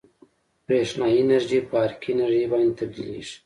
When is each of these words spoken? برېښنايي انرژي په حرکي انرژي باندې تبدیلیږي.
برېښنايي 0.65 1.17
انرژي 1.21 1.59
په 1.69 1.75
حرکي 1.83 2.09
انرژي 2.13 2.45
باندې 2.51 2.77
تبدیلیږي. 2.79 3.35